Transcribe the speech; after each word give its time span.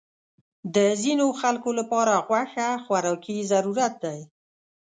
د 0.75 0.77
ځینو 1.01 1.25
خلکو 1.41 1.69
لپاره 1.79 2.13
غوښه 2.27 2.67
خوراکي 2.83 3.37
ضرورت 3.51 3.93
دی. 4.03 4.19